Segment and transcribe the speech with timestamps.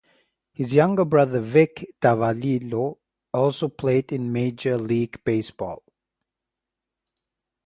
[0.51, 2.97] His younger brother Vic Davalillo,
[3.31, 5.83] also played in Major League Baseball.